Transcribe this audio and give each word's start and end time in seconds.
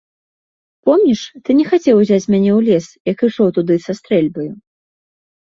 Помніш, 0.89 1.21
ты 1.47 1.55
не 1.59 1.65
хацеў 1.71 1.95
узяць 1.99 2.29
мяне 2.33 2.51
ў 2.57 2.59
лес, 2.69 2.85
як 3.11 3.19
ішоў 3.29 3.47
туды 3.61 3.79
са 3.87 3.93
стрэльбаю. 4.01 4.49